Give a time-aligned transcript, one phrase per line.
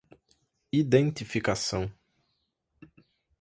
[0.73, 1.93] identificação